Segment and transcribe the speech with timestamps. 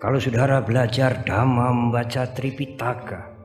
[0.00, 3.36] Kalau saudara belajar Dhamma membaca Tripitaka,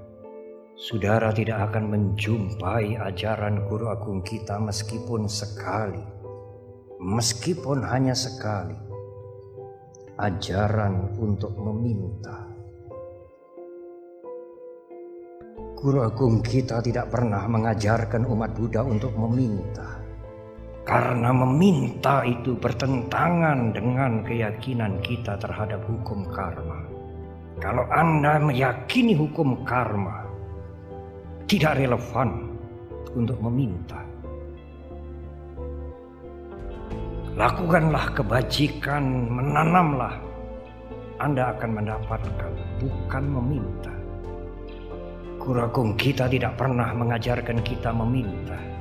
[0.80, 6.00] saudara tidak akan menjumpai ajaran guru agung kita meskipun sekali,
[7.04, 8.80] meskipun hanya sekali,
[10.16, 12.48] ajaran untuk meminta.
[15.76, 20.05] Guru agung kita tidak pernah mengajarkan umat Buddha untuk meminta.
[20.86, 26.86] Karena meminta itu bertentangan dengan keyakinan kita terhadap hukum karma.
[27.58, 30.30] Kalau Anda meyakini hukum karma,
[31.50, 32.54] tidak relevan
[33.18, 33.98] untuk meminta.
[37.34, 40.22] Lakukanlah kebajikan, menanamlah.
[41.18, 43.94] Anda akan mendapatkan, bukan meminta.
[45.42, 45.66] Guru
[45.98, 48.76] kita tidak pernah mengajarkan kita meminta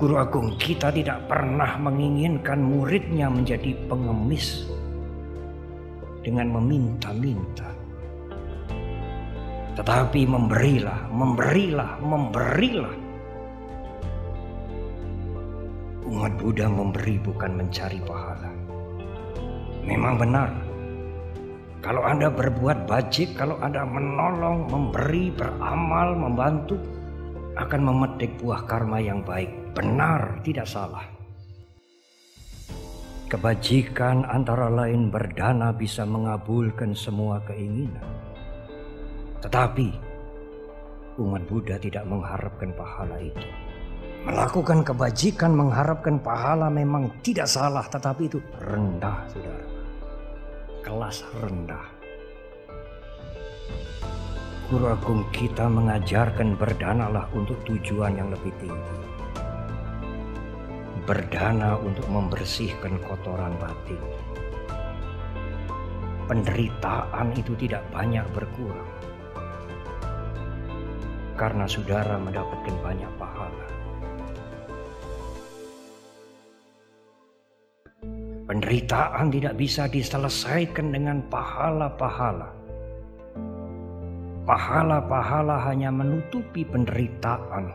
[0.00, 4.64] Guru Agung kita tidak pernah menginginkan muridnya menjadi pengemis
[6.24, 7.68] dengan meminta-minta.
[9.76, 12.96] Tetapi memberilah, memberilah, memberilah.
[16.08, 18.56] Umat Buddha memberi bukan mencari pahala.
[19.84, 20.48] Memang benar.
[21.84, 26.80] Kalau Anda berbuat bajik, kalau Anda menolong, memberi, beramal, membantu,
[27.58, 31.06] akan memetik buah karma yang baik benar tidak salah.
[33.30, 38.02] Kebajikan antara lain berdana bisa mengabulkan semua keinginan.
[39.38, 39.88] Tetapi
[41.22, 43.46] umat Buddha tidak mengharapkan pahala itu.
[44.26, 49.66] Melakukan kebajikan mengharapkan pahala memang tidak salah, tetapi itu rendah, saudara.
[50.84, 51.99] Kelas rendah.
[54.70, 59.10] Guru Agung kita mengajarkan berdanalah untuk tujuan yang lebih tinggi
[61.10, 63.98] berdana untuk membersihkan kotoran batin.
[66.30, 68.86] Penderitaan itu tidak banyak berkurang
[71.34, 73.66] karena saudara mendapatkan banyak pahala.
[78.46, 82.59] Penderitaan tidak bisa diselesaikan dengan pahala-pahala.
[84.50, 87.70] Pahala-pahala hanya menutupi penderitaan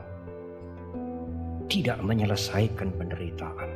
[1.71, 3.71] tidak menyelesaikan penderitaan.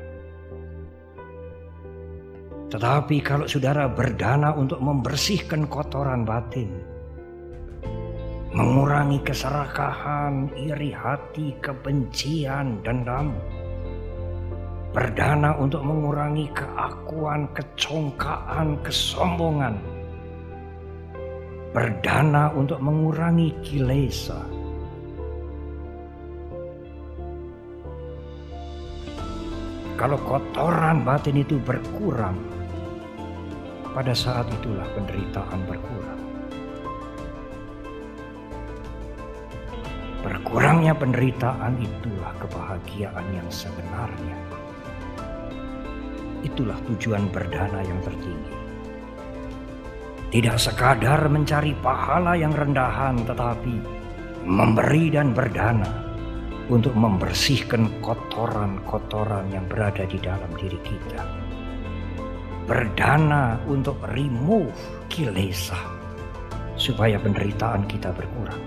[2.67, 6.67] Tetapi kalau saudara berdana untuk membersihkan kotoran batin,
[8.51, 13.31] mengurangi keserakahan, iri hati, kebencian, dendam,
[14.91, 19.98] berdana untuk mengurangi keakuan, kecongkaan, kesombongan,
[21.69, 24.41] berdana untuk mengurangi kilesa,
[29.99, 32.39] Kalau kotoran batin itu berkurang,
[33.91, 36.21] pada saat itulah penderitaan berkurang.
[40.23, 44.39] Berkurangnya penderitaan itulah kebahagiaan yang sebenarnya.
[46.47, 48.58] Itulah tujuan berdana yang tertinggi.
[50.29, 53.81] Tidak sekadar mencari pahala yang rendahan, tetapi
[54.45, 55.89] memberi dan berdana
[56.69, 61.25] untuk membersihkan kotoran-kotoran yang berada di dalam diri kita.
[62.69, 65.81] Berdana untuk remove kilesa
[66.77, 68.61] supaya penderitaan kita berkurang.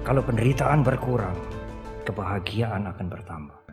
[0.00, 1.36] Kalau penderitaan berkurang,
[2.08, 3.65] kebahagiaan akan bertambah.